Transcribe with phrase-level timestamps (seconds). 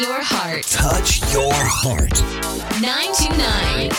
[0.00, 0.64] your heart.
[0.66, 2.18] Touch your heart.
[2.82, 3.90] 929.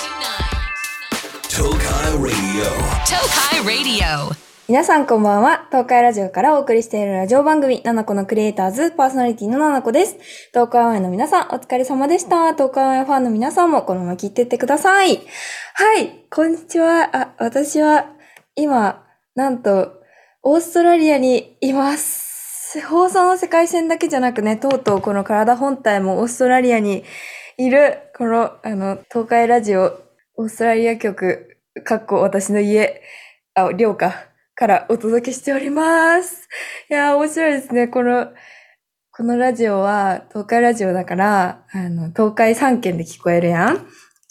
[1.48, 2.68] Tokai Radio.
[3.08, 4.36] Tokai Radio.
[4.68, 5.68] 皆さんこんばんは。
[5.70, 10.18] 東海ラジオからお送りしているラジオ番組、ナナコのクリエイターズ、パーソナリティのナナコです。
[10.50, 12.54] 東海ワイの皆さん、お疲れ様でした。
[12.56, 15.22] 東海ワイファンの皆さんもこのまま聞いてってください。
[15.76, 17.10] はい、こんにちは。
[17.16, 18.08] あ、私は、
[18.56, 19.94] 今、なんと、
[20.44, 22.25] オーストラリアにいます。
[22.82, 27.04] 放送の世界線だけじゃなくね、とうとうこの体本体もオーストラリアに
[27.58, 30.00] いる、この、あの、東海ラジオ、
[30.36, 33.02] オーストラリア局、かっこ私の家、
[33.54, 34.28] あ、寮か。
[34.56, 36.48] からお届けしております。
[36.90, 37.90] いやー、面白いですね。
[37.90, 38.30] この、
[39.12, 43.76] このラジオは、東海ラジオだから、あの、東海3県で聞こえるやん？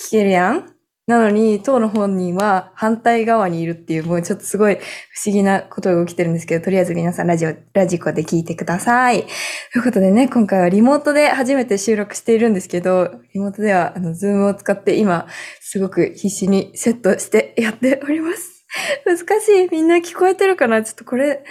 [0.01, 0.73] 聞けるやん？
[1.07, 4.79] なのに、当の本人は反対側にいるっていう、もうちょっとすごい不
[5.27, 9.25] 思議なことが起きてるんですけど、とりあえず皆さんラジオ、ラジコで聞いてください。
[9.73, 15.27] ということでね、今回はリモートで初めて収録しているんですけど、リモートでは、あの、ズームを使って今、
[15.61, 18.65] すごく必死にセットしてやっております。
[19.05, 19.68] 難しい。
[19.71, 20.83] みんな聞こえてるかな？
[20.83, 21.45] ちょっとこれ、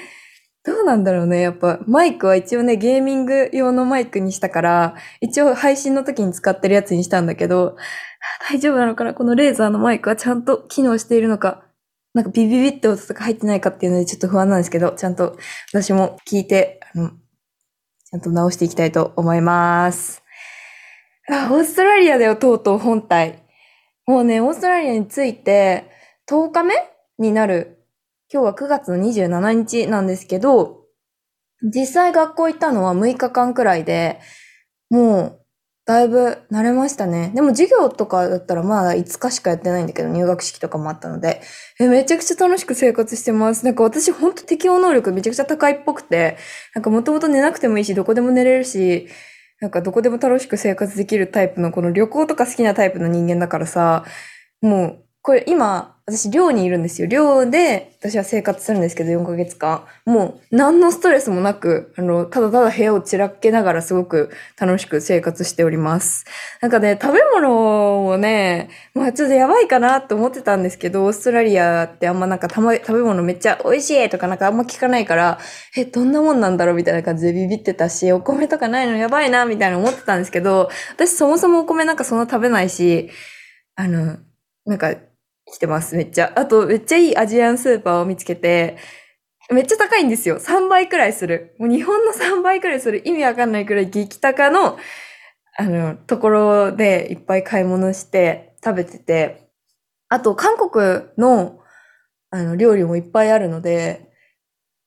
[0.65, 1.41] どうなんだろうね。
[1.41, 7.75] やっぱ、マイクは一応ね、ゲーミング用のマイクにしたから、一応配信の時に使ってるやつにしたんだけど、
[8.49, 9.13] 大丈夫なのかな？
[9.13, 11.63] このレーザーのマイクはちゃんと機能しているのか、
[12.13, 15.37] なんかビビビって音とか入ってないかっていうのでちょっと不安なんですけど、ちゃんと
[15.71, 20.23] 私も聞いて、あの、ちゃんと直していきたいと思います。
[21.29, 23.43] オーストラリアだよ、とうとう本体。
[24.05, 25.89] もうね、オーストラリアについて
[26.29, 26.75] 10日目
[27.17, 27.79] になる。
[28.31, 30.81] 今日は9月の27日なんですけど、
[31.61, 34.19] 実際学校行ったのは6日間くらいで、
[34.89, 35.42] もう、
[35.85, 37.33] だいぶ慣れましたね。
[37.35, 41.41] でも授業とかだったらまだ5日しかやってないんだけど、入学式とかもあったので、
[41.77, 43.65] えめちゃくちゃ楽しく生活してます。
[43.65, 46.37] なんか私ほんと適応能力めちゃくちゃ高いっぽくて、
[46.73, 49.09] なんかもともと寝なくてもいいし、どこでも寝れるし、
[49.59, 54.05] なんかどこでも楽しく生活できるタイプの、この旅行とか好きなタイプの人間だからさ、
[54.61, 57.07] もう、これ今、私寮にいるんですよ。
[57.07, 59.85] 寮で私は生活するんですけど、4ヶ月間。
[60.05, 66.25] もう、何のストレスもなく、あの、ただただ部屋を散らけながらすごく楽しく生活しております。
[66.59, 67.49] なんかね、食べ物
[68.03, 75.39] もね、まあちょっとやばいかなと思ってたんですけど、オーストラリアってあんまなんかたま、食べ物めっちゃ美味しいとかなんかあんま聞かないから、
[75.77, 83.09] え、どんなもんなんだろうみたいな感じでビビってたし、お米とかないのやばいなみたいな思ってたんですけど、私そもそもお米なんかそんな食べないし、
[83.75, 84.17] あの、
[84.65, 84.93] なんか、
[85.53, 86.33] 来てます、めっちゃ。
[86.35, 88.77] あと、めっちゃいいアジアンスーパーを見つけて、
[89.51, 90.39] めっちゃ高いんですよ。
[90.39, 91.55] 3倍くらいする。
[91.59, 93.07] もう日本の3倍くらいする。
[93.07, 94.77] 意味わかんないくらい激高の、
[95.57, 99.47] あの、ところでいっぱい買い物して食べてて、
[100.09, 101.59] あと、韓国の、
[102.31, 104.09] あの、料理もいっぱいあるので、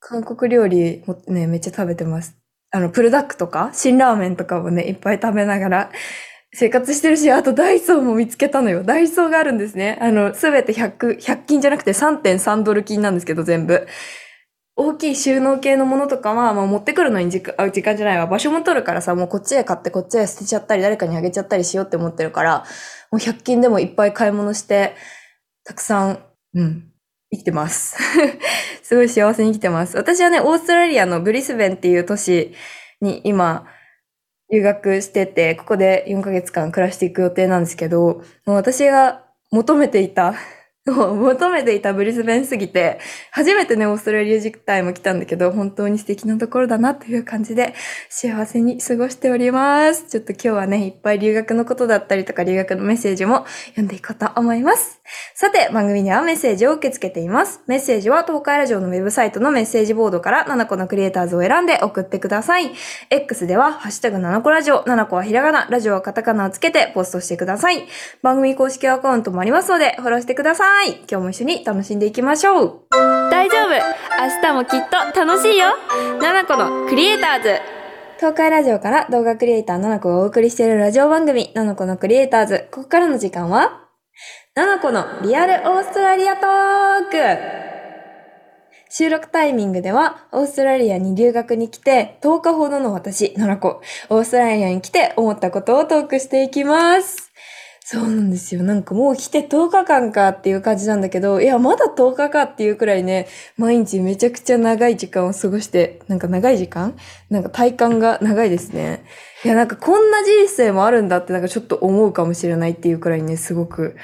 [0.00, 2.36] 韓国料理もね、めっちゃ食べてます。
[2.72, 5.90] あの、プルダックとか、辛ラーメンとかもね、いっぱい食べながら
[6.58, 8.82] 生活してるし、あとダイソーも見つけたのよ。
[8.82, 9.98] ダイソーがあるんですね。
[10.00, 13.86] あの、すべて100、100均じゃなくて3.3ドル金なんですけど、全部。
[14.74, 18.26] 大きい収納系のものとかは、まあ、持ってくるのに時間、時間じゃないわ。
[18.26, 22.64] 場所も取るからさ、もうこっちへ買ってこっちへ捨てちゃったり、誰かにあげちゃったりしようって思ってるから、
[23.10, 24.94] もう100均でもいっぱい買い物して、
[25.62, 26.20] たくさん、
[26.54, 26.90] うん、
[27.30, 27.98] 生きてます。
[28.82, 29.98] すごい幸せに生きてます。
[29.98, 32.54] 私はね、オーストラリアのブリスベンっていう都市
[33.02, 33.66] に今、
[34.50, 40.34] 留学してて、ここで4ヶ月間暮らしていく予定なんですけど、もう私が求めていた、
[40.86, 43.00] もう求めていたブリスベンすぎて、
[43.32, 47.74] 初めてね、オーストラリア自体も来たんだけど、本当に素敵なところだなという感じで、
[48.08, 50.06] 幸せに過ごしております。
[50.08, 55.00] ちょっと今日はね、いっぱい留学のことだったりとか、留学のメッセージも読んでいこうと思います。
[55.34, 57.62] さて、番組ではメッセージを受け付けています。
[57.66, 62.70] メッセージは東海ラジオのウェブサイトのメッセージボードから7個のクリエイターズを選んで送ってください。
[63.10, 67.88] X では、ハッシュタグ7個ラジオ、7個はひらがな、ラジオはカタカナをつけてポストしてください。
[68.22, 70.75] 番組公式アカウントもありますので、フォローしてください。
[70.84, 72.80] 今日も一緒に楽しんでいきましょう。
[73.30, 73.70] 大丈夫。
[73.70, 75.68] 明日もきっと楽しいよ。
[76.20, 77.60] 7個のクリエイターズ。
[78.18, 82.68] 東海ラジオから動画クリエイター7個がお送りしているラジオ番組、7個のクリエイターズ。
[82.70, 83.88] ここからの時間は、
[84.56, 87.66] 7個のリアルオーストラリアトーク。
[88.88, 97.25] 収録タイミングでは、オーストラリアに留学に来て、10日ほどの私、7個、オーストラリアに来て思ったことをトークしていきます。
[97.88, 98.64] そうなんですよ。
[98.64, 106.96] なんかもう来て10日間かっていう感じなんだけど、いや、まだ10日かっていうくらいね、毎日めちゃくちゃ長い時間を過ごして、なんか長い時間？
[107.30, 109.04] なんか体感が長いですね。
[109.44, 113.94] いや、なんかこんな人生もあるんだってなんかちょっと思うかもしれないっていうくらいね、すごく、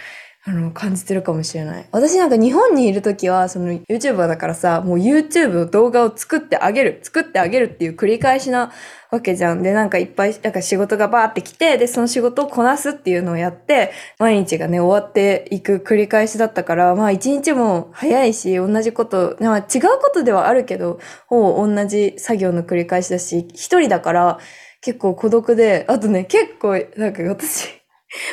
[0.44, 1.87] あの、感じてるかもしれない。
[1.93, 8.73] 私なんか日本にいるときは、その YouTuber だからさ、もう YouTube の動画を作ってあげる、作ってあげるっていう繰り返しな
[9.12, 9.62] わけじゃん。
[9.62, 20.99] で、なんかいっぱい、なんか仕事がバーってきて、で、その仕事をこなすっていうのをやって、毎日がね、終わっていく繰り返しだったから、まあ一日も早いし、同じこと、まあ違うことではあるけど、
[21.29, 24.39] ほぼ同じ作業の繰り返しだし、一人だから
[24.81, 27.81] 結構孤独で、あとね、結構、なんか私、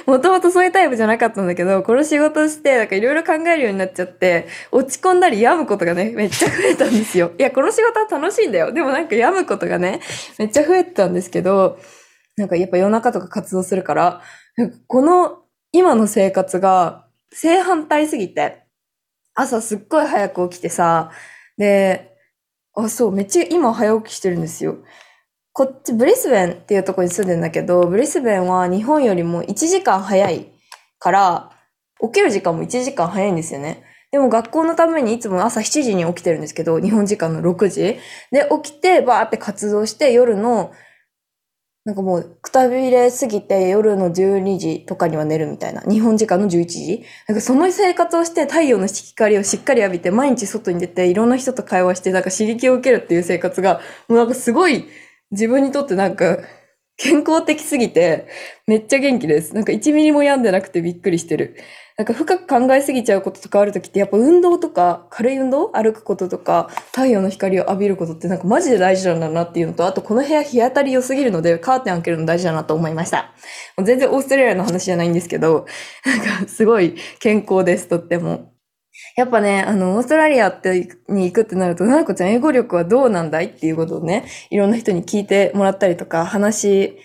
[0.06, 7.32] もともとそういうタイプじゃなかったんだけど、この仕事して、なんかいろいろ考えるようになっちゃって、落ち込んだり病むことがね、めっちゃ増えたんですよ。
[7.38, 8.72] いや、この仕事は楽しいんだよ。
[8.72, 10.02] でもなんか病むことがね、
[10.38, 11.80] めっちゃ増えてたんですけど、
[12.36, 14.22] なんかやっぱ夜中とか活動するから、
[14.88, 18.64] この今の生活が正反対すぎて、
[19.34, 21.12] 朝すっごい早く起きてさ、
[21.58, 22.16] で、
[22.74, 24.78] あ、そう、めっちゃ今早起きしてるんですよ。
[25.60, 30.54] こっち、ブリスベンっていうとこに住んでんだけど、ブリスベンは日本よりも1時間早い
[31.00, 31.52] から、
[32.00, 33.84] 起きる時間も1時間早いんですよね。
[34.10, 38.00] でも学校のためにいつも朝7時に起きてるんですけど、日本時間の6時。
[38.32, 40.72] で、起きて、バーって活動して、夜の、
[41.84, 45.82] なんかもう、くたびれすぎて夜の12時とかには寝るみたいな。
[45.82, 47.04] 日本時間の11時。
[47.28, 54.88] なんかその生活をして太陽の光をしっかり浴びて、毎日外に出て、いろんな人と会話して、なんか刺激を受けるっていう生活が、もうなんかすごい、
[55.32, 56.40] 自分にとってなんか、
[56.98, 58.28] 健康的すぎて、
[58.68, 59.56] めっちゃ元気です。
[59.56, 61.56] なんか1ミリも病んでなくてびっくりしてる。
[61.98, 73.34] なんか深く考えすぎちゃうこととかあるときって、やっぱ運動とか、軽い運動歩くこととか、太陽の光を浴びることってなんかマジで大事なんだなっていうのと、あとこの部屋日当たり良すぎるので、カーテン開けるの大事だなと思いました。
[73.78, 75.66] もう全然オーストラリアの話じゃないんですけど、
[76.06, 78.59] なんかすごい健康です、とっても。
[79.16, 83.48] やっぱね、あの、オーストラリアってに行くってなると、ななこちゃん英語力はどうなんだい？
[83.48, 86.98] っていうことをね、いろんな人に聞いてもらったりとか、話、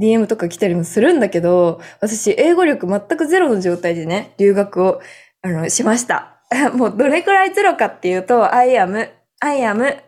[0.00, 5.00] DM とか来たりもするんだけど、私、英語力全くゼロの状態でね、留学を、
[5.42, 6.42] あの、しました。
[6.74, 9.08] もう、どれくらいゼロかっていうと、I am,
[9.40, 10.00] I am,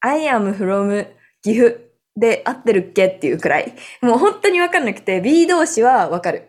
[0.00, 1.06] I am from
[1.42, 1.76] 岐阜
[2.16, 3.74] で合ってるっけっていうくらい。
[4.00, 6.48] もう本当にわかんなくて、B 動詞はわかる。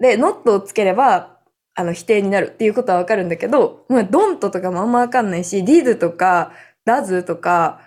[0.00, 1.40] で、not をつければ、
[1.74, 6.52] あの、否定になるっていうことはわかるんだけど、もう、don't とかもあんまわかんないし、did とか、
[6.86, 7.80] does とか、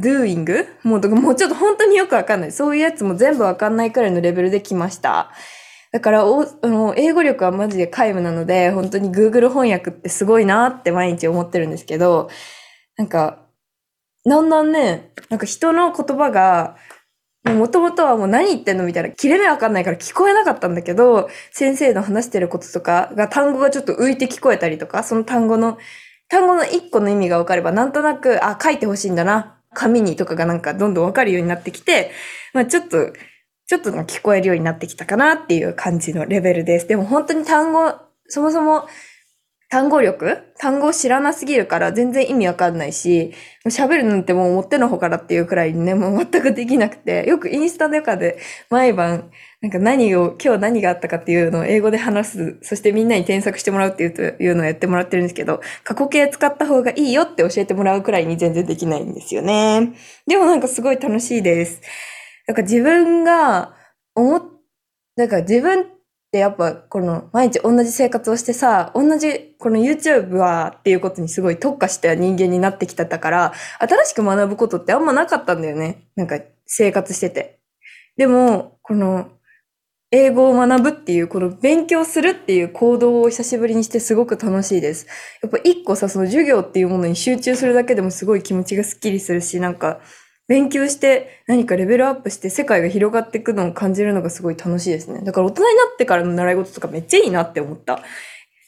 [0.00, 0.66] doing?
[0.82, 2.52] もう、だかもうちょっと本当によくわかんない。
[2.52, 5.30] そういうやつも全部わかんないくらいのレベルで来ました。
[5.92, 12.30] だから、お、あの、英語力はマジで皆無なので、本当に Google 翻訳ってすごいなって毎日思ってるんですけど、
[12.96, 13.40] なんか、
[14.24, 16.76] だんだんね、なんか人の言葉が、
[17.44, 25.76] もともとはもう何言ってんのみたいな、切れ目わかんないから聞こえなかったんだけど、先生の話してることとかが単語がちょっと浮いて聞こえたりとか、その単語の、
[26.28, 32.12] 単語の一個の意味がわかれば、なんとなく、あ、書いてほしいんだな、紙にとかがなんかどんどんわかるようになってきて、
[32.54, 33.12] まあちょっと、
[33.66, 36.86] ちょっと聞こえるようになってきたかなっていう感じのレベルです。
[36.86, 37.92] でも本当に単語、
[38.28, 38.86] そもそも
[39.72, 40.42] 単語力？
[40.58, 43.32] 単語を知らなすぎるから全然意味わかんないし、
[43.64, 48.38] 喋るなんてもうもってのほからっていうくらいにね、もう全くできなくて、よくインスタとかで
[48.68, 49.30] 毎晩、
[49.62, 59.94] なんか何を、今日何があったかっていうのを英語で話す、そしてみんなに添削してもらうっていうのをやってもらってるんですけど、過去形使った方がいいよって教えてもらうくらいに全然できないんですよね。
[60.26, 61.80] でもなんかすごい楽しいです。
[62.46, 63.74] なんか自分が
[64.14, 64.42] 思っ、
[65.16, 65.86] なんか自分
[66.32, 76.04] ってやっぱこの毎日同じ生活をしてさ、同じこの YouTuber っていうことにすごい特化した人間になってきてたから、新しく学ぶことってあんまなかったんだよね。
[76.16, 77.58] なんか生活してて。
[78.16, 79.28] でも、この
[80.10, 85.06] 英語を学ぶっていう、この勉強するっていう行動を久しぶりにしてすごく楽しいです。
[85.42, 90.00] やっぱ一個さ、その授業っていうものに集中するだけでもすごい気持ちがスッキリするし、なんか
[90.52, 95.22] 勉強して何かレベルアップして世界が広がっていくのを感じるのがすごい楽しいですね。
[95.22, 98.02] だから大人になってからの習い事とかめっちゃいいなって思った。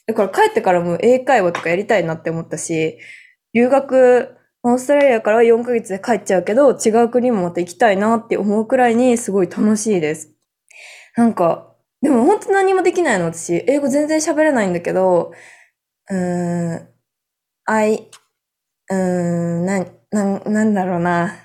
[0.07, 2.97] だから帰ってからも英会話とかやりたいなって思ったし、
[3.53, 10.31] 留学、オーストラリアからは4ヶ月で帰っちゃうけど、違う国もまた行きたいなって思うくらいにすごい楽しいです。
[11.15, 13.63] なんか、でも本当何もできないの私。
[13.67, 15.33] 英語全然喋れないんだけど、
[16.09, 16.87] うーん、
[17.65, 18.09] I,
[18.89, 21.44] うーん、な、な、なんだろうな。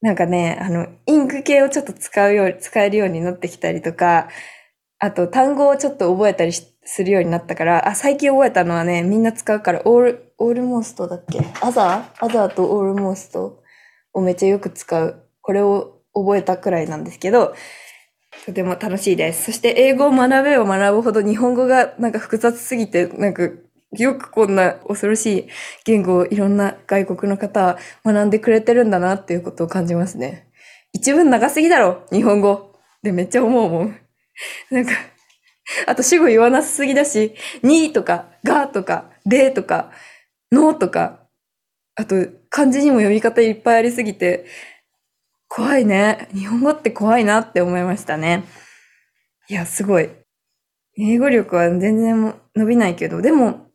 [0.00, 4.28] なんかね、あの、インク系をちょっと使うよう、使えるようになってきたりとか、
[5.00, 11.40] あと単語をちょっと覚えたりするようになったから、あ、最近覚えたのはね、みんな使うから、オール、オールモーストだっけ？
[11.60, 13.62] アザーアザーとオールモースト
[14.12, 15.24] をめっちゃよく使う。
[15.40, 17.54] これを覚えたくらいなんですけど、
[18.46, 19.46] とても楽しいです。
[19.46, 23.48] そして英語を学べば学ぶほど日本語がなんか複雑すぎて、なんか
[23.96, 25.48] よくこんな恐ろしい
[25.84, 30.48] 言語をいろんな外国の方は学んでくれてるんだなっていうことを感じますね。
[30.92, 33.98] 一文長すぎだろ日本語でめっちゃ思うもん。
[34.70, 34.92] なんか、
[35.86, 39.90] あと主語言わなすぎだし、にとか、がとか、でとか、
[40.52, 41.20] のとか、
[41.94, 42.14] あと
[42.48, 44.46] 漢字にも読み方いっぱいありすぎて、
[45.48, 46.28] 怖いね。
[46.32, 48.44] 日本語って怖いなって思いましたね。
[49.48, 50.10] いや、すごい。
[50.98, 53.67] 英語力は全然伸びないけど、でも、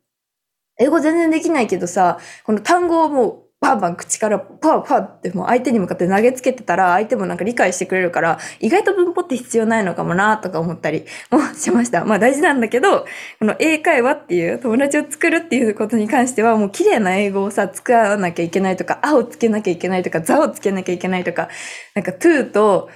[0.80, 12.04] 英語全然できないけどさ、この単語をもうバンバン口からパワーパーってもう相手に向かって投げつけてたら相手もなんか理解してくれるから意外と文法って必要ないのかもなとか思ったりもしました。
[12.04, 13.06] まあ大事なんだけど、
[13.40, 21.48] この英会話っていう友達を作るっていうことに関してはもう綺麗な英語をさ、使わなきゃいけないとか、あをつけなきゃいけないとか、ざをつけなきゃいけないとか、
[21.96, 22.90] なんか to と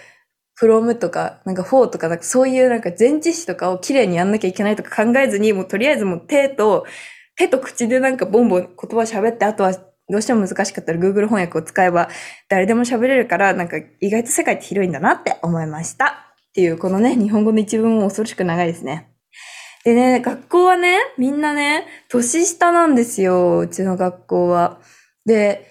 [0.60, 6.86] from とか、なんか for とか、なんかそういうなんか前置詞とかを綺麗にやんなきゃいけないとか考えずに、もうとりあえずもう手と、
[7.38, 9.74] 手と口でなんかボンボン言葉喋って、あとは
[10.10, 12.10] どうしても難しかったら Google 翻訳を使えば
[12.50, 16.34] 誰でも喋れるから、なんか意外と世界って広いんだなって思いました。
[16.50, 19.12] っていう、このね、日本語の一文も恐ろしく長いですね。
[19.84, 24.79] でね、学校はね、みんなね、年下なんですよ、うちの学校は。
[25.25, 25.67] で、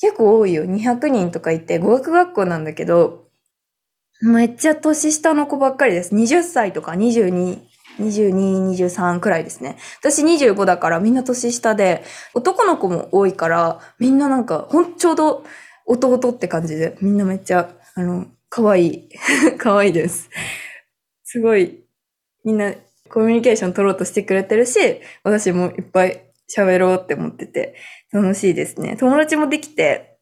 [0.00, 0.64] 結構多いよ。
[0.64, 3.28] 200人とかいて、語学学校なんだけど、
[4.20, 6.14] めっちゃ年下の子ばっかりです。
[6.14, 7.60] 20歳とか22、
[7.98, 9.76] 22、23くらいですね。
[10.00, 15.44] 私25だからみんな年下で、男の子も多いから、みんななんか、ほん、ちょうど
[15.86, 19.08] 弟って感じで、みんなめっちゃ、あの、可愛いい。
[19.58, 20.30] 可愛いです。
[21.24, 21.84] すごい、
[22.44, 22.72] みんな
[23.08, 24.78] コミュニケーション取ろうとしてくれてるし、
[25.22, 26.22] 私もいっぱい
[26.54, 27.74] 喋ろうって思ってて、
[28.12, 28.96] 楽しいですね。
[28.96, 30.18] 友達もできて、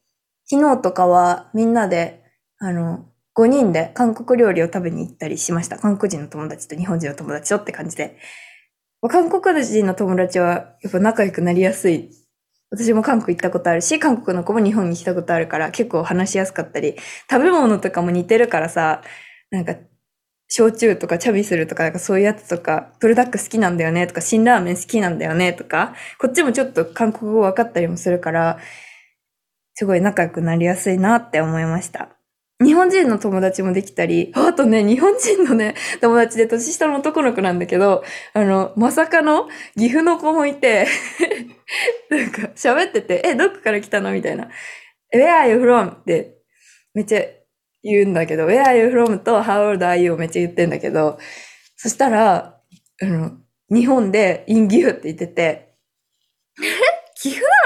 [0.49, 2.23] 昨日とかはみんなで、
[2.59, 3.07] あの、
[3.37, 5.79] 5人で韓国料理を食べに行ったりしました。
[5.79, 8.17] 韓国人の友達と日本人の友達とって感じで。
[9.09, 12.11] 韓国人の友達はやっぱ仲良くなりやすい。
[12.71, 16.97] 私も韓国行ったことあるし、韓国の子も日本に来たことあるから結構話しやすかったり、
[17.31, 19.03] 食べ物とかも似てるからさ、
[19.51, 19.77] なんか、
[20.49, 28.59] 焼酎とかチャビするとか、なんかそういうやつとか、プルダック好きなんだよねとか、辛ラーメン好きなんだよねとか、こっちもちょっと韓国語分かったりもするから、
[29.75, 32.16] すごい仲良くなりやすいなって思いました。
[32.63, 40.87] 日本人の友達もできたり、あとね、日本人のね、友達で年下の男の子なんだけど、あの、まさかの岐阜の子もいて、
[42.09, 44.11] なんか喋ってて、え、どこから来たの？
[44.13, 44.49] みたいな。
[45.15, 45.97] Where are you from?
[45.97, 46.39] って
[46.95, 47.23] めっちゃ
[47.83, 49.19] 言うんだけど、Where are you from?
[49.23, 50.13] と How old are you?
[50.13, 51.19] をめっちゃ言ってんだけど、
[51.77, 52.59] そしたら、
[53.03, 53.33] あの、
[53.71, 55.75] 日本で in 岐阜って言ってて、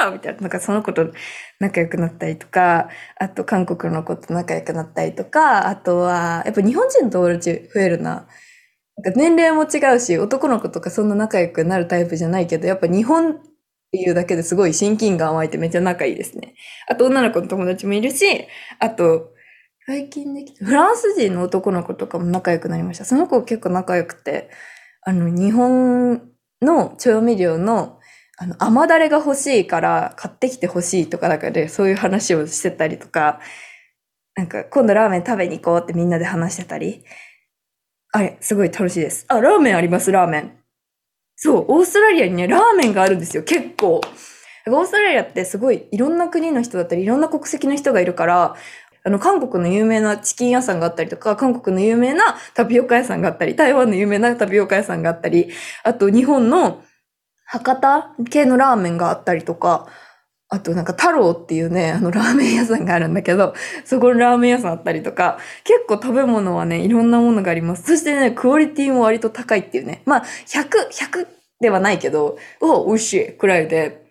[0.01, 0.41] え岐阜なのみたいな。
[0.41, 1.13] なんかその子と
[1.59, 8.27] 仲良くなったりとか、あと韓国の子と仲良くなったりとか、あとは、やっぱ日本人の友達増えるな。
[8.97, 13.35] なんか年齢も違うし、男の子とかそんな仲良くなるタイプじゃないけど、やっぱ日本っ
[13.93, 16.55] ていうだけですごい親近感湧いてめっちゃ仲いいですね。
[16.89, 18.47] あと女の子の友達もいるし、
[18.79, 19.31] あと、
[19.87, 23.05] 最近できた、フランス人の男の子とかも仲良くなりました。
[23.05, 24.51] その子結構仲良くて、
[25.03, 26.23] あの、日本
[26.63, 28.00] の調味料の
[28.43, 33.39] あの、甘だれが欲しいから買ってきて欲しいとか、だからで、そういう話をしてたりとか、
[34.35, 37.05] なんか、今度ラーメン食べに行こうってみんなで話してたり。
[38.13, 39.27] あれ、すごい楽しいです。
[39.29, 40.53] あ、ラーメンあります、ラーメン。
[41.37, 44.01] そう、オーストラリアにね、ラーメンがあるんですよ、結構。
[44.69, 48.57] オーストラリアってすごいいろんな国の人だったり、いろんな国籍の人がいるから、
[49.05, 55.51] あの、韓国の有名なチキン屋さんがあったりとか、韓国の有名なタピオカ屋さんがあったり、台湾の有名なタピオカ屋さんがあったり、
[55.85, 56.83] あと日本の
[57.51, 59.89] 博多系のラーメンがあったりとか、
[60.49, 63.55] あとなんか太郎っていうね、あのラーメン屋さんがあるんだけど、
[63.85, 67.83] そこのラーメン屋さんあったりとか、結構食べ物はね、いろんなものがあります。
[67.83, 70.03] そしてね、クオリティも割と高いっていうね。
[70.07, 71.27] まあ、100、100
[71.61, 74.07] ではないけど、お、美味しいくらいで、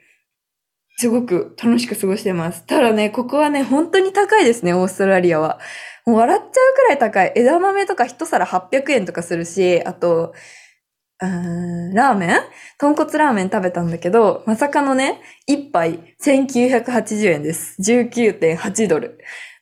[0.98, 2.66] すごく楽しく過ごしてます。
[2.66, 5.60] ただね、ここはね、本当に高いですね、オーストラリアは。
[6.06, 7.32] もう笑っちゃうくらい高い。
[7.36, 10.34] 枝豆とか一皿800円とかするし、あと、
[11.22, 12.40] うーんラーメン？
[12.78, 17.82] 豚骨ラーメン食べたんだけど、まさかのね、一杯1980円です。
[17.82, 19.20] 19.8ドル。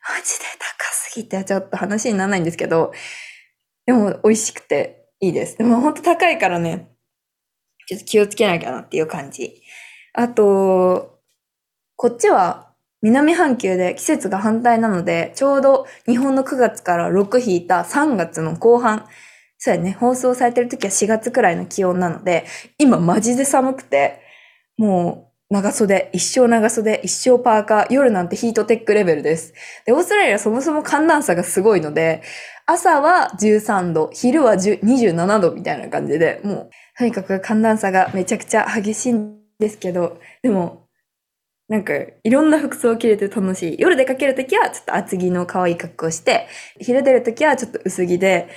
[0.08, 2.94] マジで高すぎてちょっと話にならないんですけど、
[3.86, 5.58] でも美味しくていいです。
[5.58, 6.90] でもほんと高いからね、
[7.88, 9.62] ちょっと気をつけなきゃなっていう感じ。
[10.14, 11.20] あと、
[11.96, 19.08] こっちは南半球で季節が反対なので、ちょうど日本の9月から6引いた3月の後半、
[19.58, 22.46] そうやね、放送されてる時は4月くらいの気温なので、
[22.78, 24.22] 今マジで寒くて、
[24.78, 29.54] もう長袖、一生長袖、一生パーカー、夜なんてヒートテックレベルです。
[29.86, 32.22] で、オーストラリアはそもそも寒暖差がすごいので、
[32.66, 40.88] 朝は13度、昼は27度みたいな感じで、もう、とにかく寒暖差がめちゃくちゃ激しいんですけど、でも、
[41.70, 43.80] なんか、いろんな服装を着れて楽しい。
[43.80, 46.48] 夜出かけるときはちょっと厚着の可愛い格好して、
[46.80, 48.50] 昼出るときはちょっと薄着で、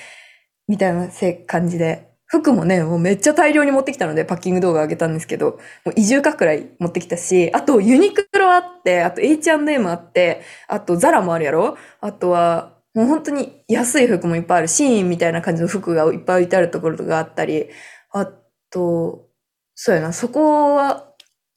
[0.71, 11.77] みたいなせ感じで、服もね、もうめっちゃ大量に持ってきたので、パッキング動画上げたんですけど、もう移住かくらい持ってきたし、あとユニクロあって、あと H&M あって、あとザラもあるやろ？
[12.01, 14.69] あとは、もう本当に安い服もいっぱいある。
[14.69, 17.69] シーンみたいな感じの服がいっぱい置いてあるところがあったり、
[18.13, 18.29] あ
[18.71, 19.29] と、
[19.75, 21.13] そうやな、そこは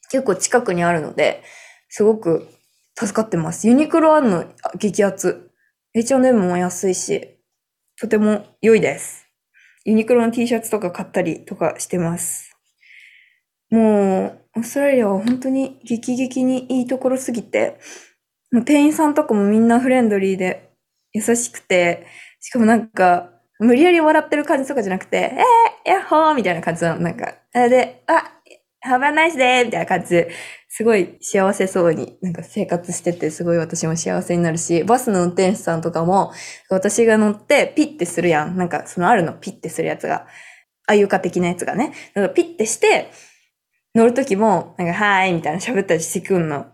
[0.10, 1.44] 結構近くにあるので、
[1.88, 2.48] すごく
[2.98, 3.68] 助かってます。
[3.68, 4.46] ユニクロあるの
[4.80, 5.52] 激アツ。
[5.94, 7.33] H&M も安いし、
[8.00, 9.28] とても良いです。
[9.86, 12.56] ユニクロの T シャツとか買ったりとかしてます。
[13.70, 17.80] もう、オーストラリアは本当に激激にいいところすぎて、
[18.52, 20.72] もう店員さんとかもみんなフレンドリーで
[21.12, 22.08] 優しくて、
[22.40, 25.34] しかもなんか、無理やり笑ってる感じとかじゃなくて、
[25.86, 26.98] えー、やっほーみたいな感じの。
[27.00, 28.42] なんか、あで、あ、
[28.82, 30.26] ハバナイスでーみたいな感じ、
[30.76, 36.32] すごい幸せそうになんか生活してて、すごい私も幸せになるし、バスの運転手さんとかも、
[36.68, 38.58] 私が乗ってピッてするやん。
[38.58, 40.26] なんか、そのあるの、ピッてするやつが。
[40.88, 41.94] あゆか的なやつがね。
[42.16, 43.12] なんかピッてして、
[43.94, 46.66] 乗るときも、なんか、はーい、みたいな喋ったりしてくんの。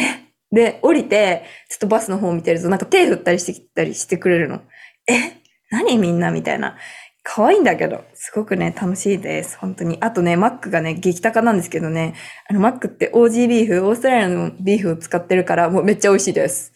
[0.00, 0.32] え？
[0.50, 4.62] で、降りて、ちょっとバスの方見てると、なんか手振ったりしてきたりしてくれるの。
[5.06, 5.42] え？
[5.70, 6.30] 何みんな？
[6.30, 6.78] みたいな。
[7.24, 9.56] 可愛いんだけど、すごくね、楽しいです。
[9.58, 9.96] 本当に。
[10.00, 12.14] あとね、マックがね、激高なんですけどね、
[12.48, 16.72] あの、マックって OG ビーフ、オーストラリアのビーフを使ってるから、もうめっちゃ美味しいです。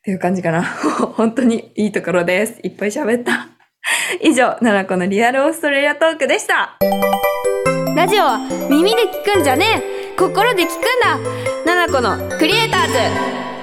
[0.00, 0.62] っていう感じかな。
[1.16, 2.60] 本当にいいところです。
[2.62, 3.48] いっぱい喋った。
[4.20, 6.76] 以上、奈々子のリアルオーストラリアトークでした。
[7.94, 9.82] ラジオは耳で聞くんじゃね
[10.12, 11.18] え心で聞くんだ
[11.64, 13.53] ナナコのクリエイターズ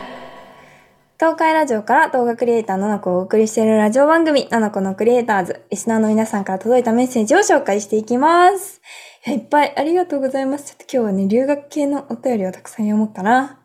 [1.21, 5.61] 東海ラジオから動画クリエイターのなこをお送りしているラジオ番組、ななこのクリエイターズ。
[5.69, 8.81] リスナーの皆さんから届いたメッセージを紹介していきます。
[9.27, 10.65] いやいっぱいありがとうございます。
[10.65, 13.59] ちょっと今日はね、留学系のお便りをたくさん読もうかな。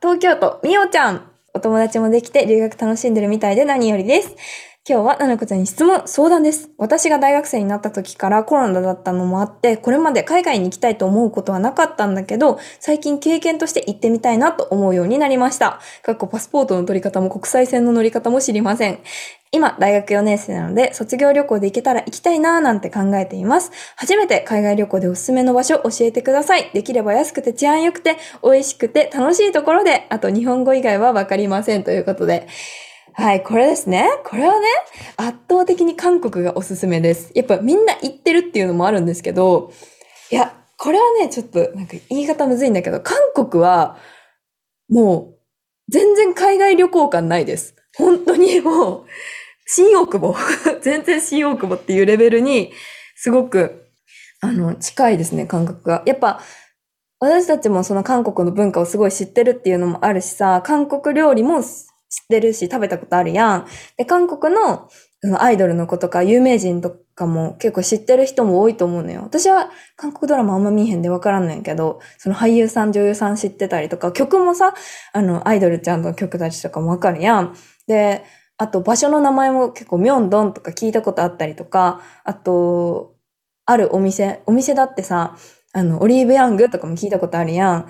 [0.00, 1.28] 東京都、みおちゃん。
[1.52, 4.36] お友達もできて留学楽しんでるみたいで何よりです。
[4.84, 6.68] 今日はななこちゃんに質問、相談です。
[6.76, 15.78] 私が大学生になった時からコロナだったのもあって、これまで海外に行きたいと思うことはなかったんだけど、最近経験として行ってみたいなと思うようになりました。
[16.02, 18.98] かっこパスポートの取り方も国際線の乗り方も知りません。
[19.52, 23.70] 今、大学4年生なので、卒業旅行で行けたら行きたいなーなんて考えています。
[23.94, 26.72] 初めて海外旅行でおすすめの場所教えてください。
[26.74, 32.48] できれば安くて治安良くて、美味しくて楽しいところで、あと日本語以外はわかりませんということで。
[33.14, 34.08] はい、これですね。
[34.24, 34.66] これはね、
[35.16, 37.30] 圧倒的に韓国がおすすめです。
[37.34, 39.72] やっぱみんな行ってるっていうのもあるんですけど、
[40.30, 43.98] いや、これはね、ちょっとなんか言い方むずいんだけど、韓国は
[44.88, 45.38] もう
[45.88, 47.76] 全然海外旅行感ないです。
[47.96, 49.04] 本当にもう、
[49.66, 50.34] 新大久保、
[50.80, 52.72] 全然新大久保っていうレベルに、
[53.16, 53.86] すごく、
[54.40, 56.02] あの、近いですね、感覚が。
[56.06, 56.40] やっぱ、
[57.20, 61.62] 私たちもその韓国の文化をすごい知ってるっていうのもあるしさ、韓国料理も
[62.12, 63.66] 知ってるし食べたことあるやん。
[63.96, 64.90] で、韓国の
[65.38, 69.22] アイドルの子とか有名人とかも結構知ってる人も多いと思うのよ。
[69.22, 74.74] 私は韓国ドラマあんま見えへんでわからんのやけど、その俳優さん、女優さん知ってたりとか、曲もさ、
[75.14, 77.56] あの、アイドルちゃんの曲たちとかもわかるやん。
[77.86, 78.24] で、
[78.58, 83.14] あと場所の名前も結構ミョンドンとか聞いたことあったりとか、あと、
[83.64, 85.36] あるお店、お店だってさ、
[85.72, 87.88] あの、オリーブヤングとかも聞いたことあるやん。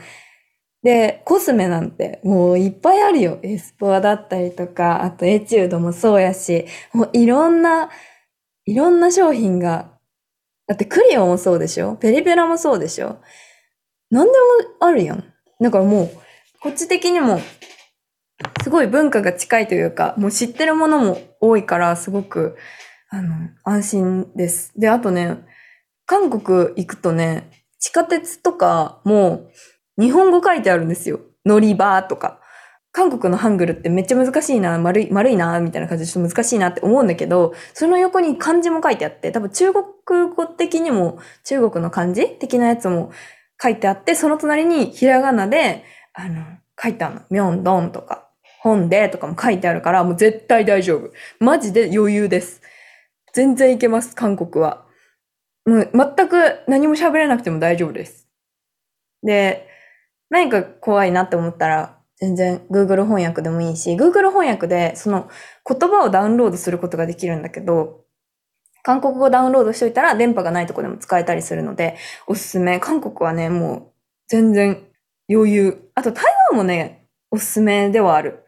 [0.82, 3.38] で、コスメなんてもういっぱいあるよ。
[3.42, 7.88] エスポアだったりとか、あとエチュードもそうやし、もういろんな、
[8.64, 9.92] いろんな商品が、
[10.66, 11.96] だってクリオもそうでしょ？
[11.96, 13.20] ペリペラもそうでしょ？
[14.10, 15.24] 何でもあるやん。
[15.60, 16.10] だからもう、
[16.60, 17.40] こっち的にも、
[18.62, 22.56] すごい文化が近いというか、もう知ってるものも多いから、すごく、
[23.08, 24.72] あの、安心です。
[24.76, 25.44] で、あとね、
[26.06, 29.48] 韓国行くとね、地下鉄とかも
[29.98, 31.20] 日本語書いてあるんですよ。
[31.44, 32.40] 乗り場とか。
[32.94, 39.84] 韓国のハングルってめっちゃ難しいな、丸い、丸いな、みたいな感じでちょっと難しいなって思うんだけど、その横に漢字も書いてあって、多分中国
[40.36, 43.10] 語的にも中国の漢字的なやつも
[43.60, 46.44] 書いてあって、その隣にひらがなで、あの、
[46.80, 47.20] 書いてあるの。
[47.30, 48.28] ミョンドンとか、
[48.60, 51.10] 本でとかも書いてあるから、もう絶対大丈夫。
[51.40, 52.60] マジで余裕です。
[53.32, 54.84] 全然いけます、韓国は。
[55.64, 58.28] もう全く何も喋れなくても大丈夫です。
[59.22, 59.71] で、
[60.32, 65.28] 何か怖いなって思ったら、全然 Google 翻訳でもいいし、Google 翻訳でその
[65.68, 68.04] 言葉をダウンロードすることができるんだけど、
[68.82, 72.80] 韓国語ダウンロードしといたら電波がないとこでも使えたりするので、おすすめ。
[72.80, 73.92] 韓国はね、もう
[74.26, 74.82] 全然
[75.28, 75.90] 余裕。
[75.94, 78.44] あと台湾もね、おすすめではある。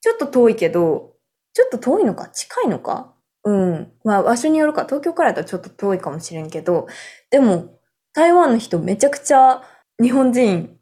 [0.00, 1.16] ちょっと遠いけど、
[1.52, 2.28] ちょっと遠いのか？
[2.28, 3.12] 近いのか？
[3.44, 3.92] うん。
[4.04, 6.86] まあ場所によるか、東京からだとちょっと遠いかもしれんけど、
[7.30, 7.80] でも
[8.12, 9.62] 台湾の人めちゃくちゃ
[10.00, 10.77] 日本人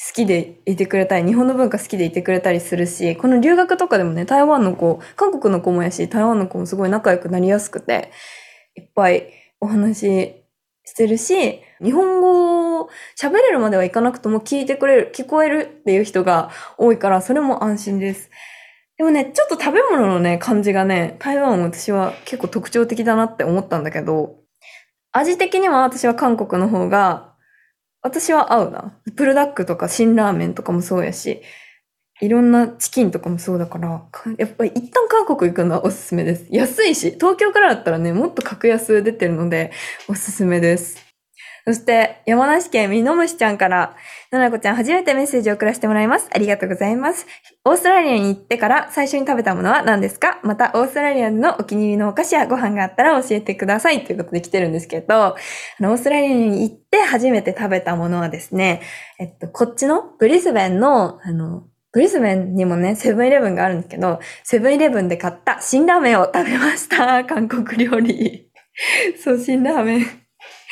[0.00, 8.10] 好きでいてくれたり、日本の文化好きでいてくれたりするし、この留学とかでもね、台湾の子、韓国の子もやし、台湾の子もすごい仲良くなりやすくて、
[8.74, 10.34] いっぱいお話し
[10.84, 12.88] してるし、日本語を
[13.20, 18.30] 喋れるまではいかなくとも聞いてくれる、聞こえるっていう人が多いから、それも安心です。
[18.96, 24.36] でもね、ちょっと食べ物のね、感じがね、台湾私は結構特徴的だなって思ったんだけど、
[25.12, 27.33] 味的には私は韓国の方が、
[28.04, 28.92] 私は合うな。
[29.16, 31.40] プルダックとか辛ラーメンとかもそうやし、
[32.20, 36.46] いろんなチキンとかもそうだから、やっぱり一旦韓国行くのはおすすめです。
[36.50, 39.72] 安いし、東京からだったらね、もっと格安出てるので、
[40.06, 41.13] おすすめです。
[41.66, 43.96] そして、山梨県みのむしちゃんから、
[44.30, 46.28] ななこちゃん初めてメッセージを送らせてもらいます。
[46.30, 47.26] ありがとうございます。
[47.64, 50.40] オーストラリアに行ってから最初に食べたものは何ですか？
[50.42, 54.04] また、オーストラリアのお気に入りのお菓子やご飯があったら教えてください。
[54.04, 55.36] ということで来てるんですけど、あ
[55.80, 58.82] の、オーストラリアに行って初めて食べたものはですね、
[59.18, 67.24] えっと、こっちのブリスベンの、あの、ブリスベンにもね、セブンイレブンがあるんですけど、セブンイレブンで買った辛ラーメンを食べました。
[67.24, 68.50] 韓国料理。
[69.22, 70.23] そう、辛ラーメン。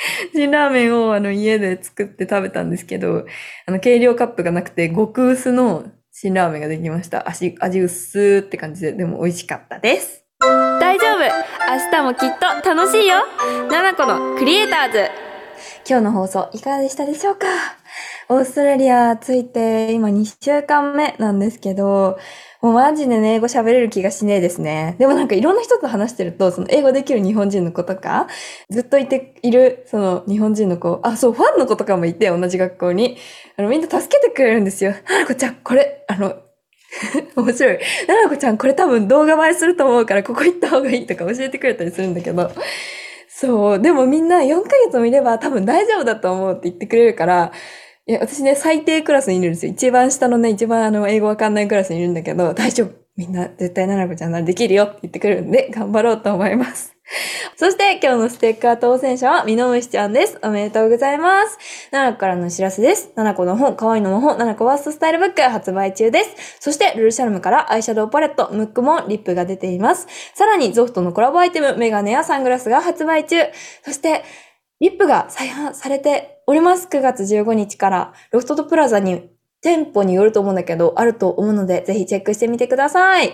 [0.34, 3.26] 辛ラーメンをあの家で作って食べたんですけど、
[3.66, 7.28] あの計量カップがなくて極薄の辛ラーメンができました。
[7.28, 10.24] 味、味薄って感じで、でも美味しかったです。
[10.40, 12.30] 大丈夫明日もきっ
[12.62, 13.18] と楽しいよ
[13.70, 15.08] ななこのクリエイターズ
[15.88, 17.46] 今日の放送いかがでしたでしょうか？
[18.28, 22.18] オーストラリア着いて今2週間目なんですけど、
[22.62, 24.94] もうマジでね、英語喋れる気がしねえですね。
[24.98, 28.28] でもなんかいろんな人と話してると、その英語できる日本人の子とか、
[28.70, 33.16] ずっといている、その日本人の子、あ、そう、ファンの子とかもいて、同じ学校に。
[33.56, 34.92] あの、みんな助けてくれるんですよ。
[35.08, 36.36] ななこちゃん、これ、あの、
[37.36, 37.78] 面白い。
[38.06, 42.50] ななこちゃん、これ多分動画映えすると思うから、ここ行った方がいいとか教えてくれたりするんだけど。
[43.28, 43.80] そう。
[43.80, 47.52] でもみんな4ヶ月もいれば多分大丈夫だと思うって言ってくれるから、
[48.12, 49.72] いや、私ね、最低クラスにいるんですよ。
[49.72, 52.90] 一番下のね、一番あの、英語わかんないクラスにいるんだけど、大丈夫。
[53.16, 56.94] みんな絶対ななこちゃんならできるよって言ってくるんで、頑張ろうと思います。
[57.56, 60.38] そして今日のステッカー当選者はみのむしちゃんです。
[60.42, 61.58] おめでとうございます。
[61.90, 63.12] ななこからのお知らせです。
[63.16, 66.58] ななこの本、かわいいのの本、ななこワーストスタイルブック発売中です。
[66.60, 70.06] そして、ルルシャルムからアイシャドウパレット、ムックモン、リップが出ています。
[70.34, 73.36] さらに、ゾフトのコラボアイテム、メガネやサングラスが発売中。
[73.84, 74.22] そして、
[74.82, 76.88] リップが再販されております。
[76.88, 83.32] 9月15日から、ロフトとプラザに店舗によると思うんだけど、あると思うので、ぜひチェックしてみてください。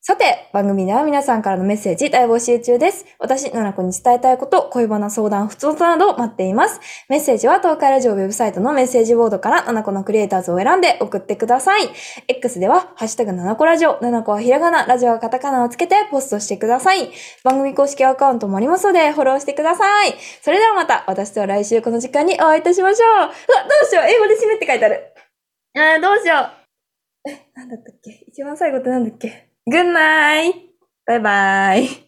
[0.00, 3.04] さて、番組では皆さんからのメッセージ大募集中です。
[3.18, 6.80] 私、ななこに伝えたいこと、恋バナ相談、普通など待っています。
[7.10, 11.90] メッセージは東海ラジオウェブサイトのメッセージボードから、ななこのクリエイターズを選んで送ってください。
[12.28, 17.10] X では、ハッシュタグななこラジオ、ななこはひらがな、ラジオはカタカナをつけてポストしてください。
[17.44, 20.14] 番組公式アカウントもありますので、フォローしてください。
[20.40, 23.10] それではまた、私とは来週この時間にお会いいたしましょう。
[23.10, 23.34] うわ、ど
[23.82, 25.12] うしよう英語で締めって書いてある。
[25.76, 26.36] あー、どうしよ
[27.26, 27.28] う。
[27.28, 28.24] え、なんだったっけ？
[28.28, 29.47] 一番最後ってなんだっけ？
[29.68, 30.68] ?Good night!
[31.06, 32.06] バイバイ。